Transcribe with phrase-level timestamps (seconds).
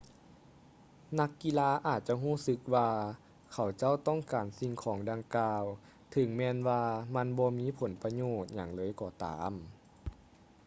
[1.19, 2.89] ນັກກິລາອາດຈະຮູ້ສຶກວ່າ
[3.51, 5.63] ເຂົາເຈົ້າຕ້ອງການສິ່ງຂອງດັ່ງກ່າວ
[6.11, 6.83] ເຖິງແມ່ນວ່າ
[7.15, 9.53] ມັນບໍ່ມີຜົນປະໂຫຍດຫຍັງເລີຍກໍຕາມ